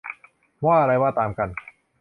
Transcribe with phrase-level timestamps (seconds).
[0.65, 1.49] ว่าอะไรว่าตามกัน